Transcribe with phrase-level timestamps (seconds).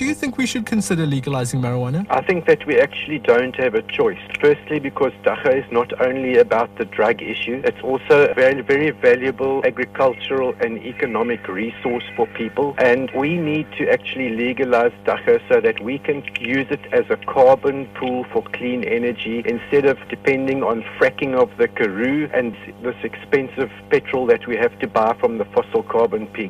[0.00, 2.06] Do you think we should consider legalizing marijuana?
[2.08, 4.18] I think that we actually don't have a choice.
[4.40, 8.92] Firstly, because dagga is not only about the drug issue, it's also a very, very
[8.92, 12.74] valuable agricultural and economic resource for people.
[12.78, 17.18] And we need to actually legalize dagga so that we can use it as a
[17.18, 22.96] carbon pool for clean energy instead of depending on fracking of the Karoo and this
[23.02, 26.48] expensive petrol that we have to buy from the fossil carbon pig.